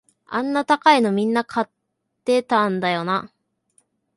[0.25, 1.69] あんな高いのみんな買っ
[2.25, 3.31] てたんだよな